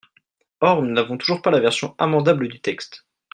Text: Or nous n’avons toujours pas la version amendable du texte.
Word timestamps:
Or 0.63 0.81
nous 0.81 0.93
n’avons 0.93 1.15
toujours 1.19 1.43
pas 1.43 1.51
la 1.51 1.59
version 1.59 1.93
amendable 1.99 2.47
du 2.47 2.59
texte. 2.59 3.05